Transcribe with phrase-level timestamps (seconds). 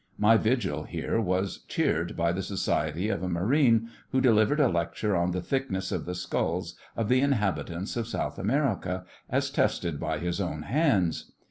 [0.17, 5.15] My vigil here was cheered by the society of a Marine, who delivered a lecture
[5.15, 10.17] on the thickness of the skulls of the inhabitants of South America, as tested by
[10.17, 11.31] his own hands.